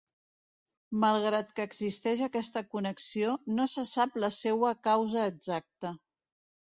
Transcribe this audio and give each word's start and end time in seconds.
Malgrat 1.01 1.49
que 1.59 1.65
existeix 1.69 2.23
aquesta 2.27 2.63
connexió, 2.71 3.35
no 3.59 3.67
sé 3.73 3.83
sap 3.91 4.17
la 4.23 4.31
seua 4.39 4.73
causa 4.89 5.27
exacta. 5.33 5.93